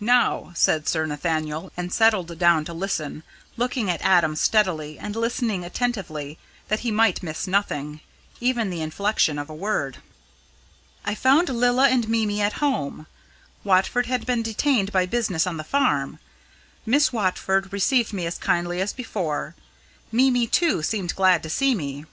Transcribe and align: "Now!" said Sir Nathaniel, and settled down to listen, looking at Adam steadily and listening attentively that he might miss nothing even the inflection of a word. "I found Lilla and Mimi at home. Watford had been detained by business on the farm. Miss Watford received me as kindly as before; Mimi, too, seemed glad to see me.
"Now!" 0.00 0.52
said 0.54 0.88
Sir 0.88 1.04
Nathaniel, 1.04 1.70
and 1.76 1.92
settled 1.92 2.38
down 2.38 2.64
to 2.64 2.72
listen, 2.72 3.22
looking 3.58 3.90
at 3.90 4.00
Adam 4.00 4.34
steadily 4.34 4.98
and 4.98 5.14
listening 5.14 5.66
attentively 5.66 6.38
that 6.68 6.80
he 6.80 6.90
might 6.90 7.22
miss 7.22 7.46
nothing 7.46 8.00
even 8.40 8.70
the 8.70 8.80
inflection 8.80 9.38
of 9.38 9.50
a 9.50 9.54
word. 9.54 9.98
"I 11.04 11.14
found 11.14 11.50
Lilla 11.50 11.90
and 11.90 12.08
Mimi 12.08 12.40
at 12.40 12.54
home. 12.64 13.06
Watford 13.62 14.06
had 14.06 14.24
been 14.24 14.42
detained 14.42 14.92
by 14.92 15.04
business 15.04 15.46
on 15.46 15.58
the 15.58 15.62
farm. 15.64 16.20
Miss 16.86 17.12
Watford 17.12 17.70
received 17.70 18.14
me 18.14 18.24
as 18.24 18.38
kindly 18.38 18.80
as 18.80 18.94
before; 18.94 19.54
Mimi, 20.10 20.46
too, 20.46 20.82
seemed 20.82 21.14
glad 21.14 21.42
to 21.42 21.50
see 21.50 21.74
me. 21.74 22.06